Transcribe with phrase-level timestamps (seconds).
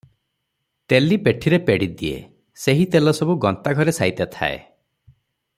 [0.93, 2.17] ତେଲି ବେଠିରେ ପେଡ଼ିଦିଏ,
[2.63, 4.61] ସେହି ତେଲ ସବୁ ଗନ୍ତାଘରେ ସାଇତା ଥାଏ।